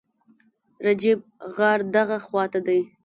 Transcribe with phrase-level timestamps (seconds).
[0.85, 1.19] رجیب،
[1.55, 2.79] غار دغه خواته دی.